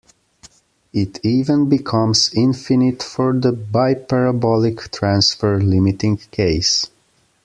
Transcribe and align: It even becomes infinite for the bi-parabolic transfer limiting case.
It 0.93 1.23
even 1.23 1.69
becomes 1.69 2.31
infinite 2.33 3.03
for 3.03 3.33
the 3.37 3.51
bi-parabolic 3.51 4.89
transfer 4.91 5.59
limiting 5.61 6.17
case. 6.17 6.89